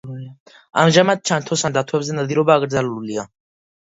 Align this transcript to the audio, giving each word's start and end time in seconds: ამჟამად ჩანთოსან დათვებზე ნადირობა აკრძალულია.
ამჟამად 0.83 1.19
ჩანთოსან 1.29 1.75
დათვებზე 1.75 2.15
ნადირობა 2.21 2.55
აკრძალულია. 2.61 3.27